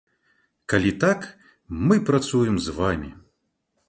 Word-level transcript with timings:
Калі 0.71 0.93
так, 1.03 1.27
мы 1.89 1.99
працуем 2.07 2.55
з 2.69 2.75
вамі! 2.79 3.11